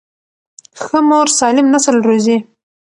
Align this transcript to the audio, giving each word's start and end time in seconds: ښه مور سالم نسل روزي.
ښه 0.83 0.99
مور 1.09 1.27
سالم 1.37 1.67
نسل 1.73 1.95
روزي. 2.07 2.37